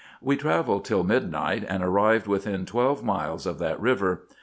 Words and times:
We 0.19 0.35
travelled 0.35 0.83
till 0.83 1.03
mid 1.03 1.29
night, 1.31 1.63
and 1.69 1.83
arrived 1.83 2.25
within 2.25 2.65
twelve 2.65 3.03
miles 3.03 3.45
of 3.45 3.59
that 3.59 3.79
river. 3.79 4.25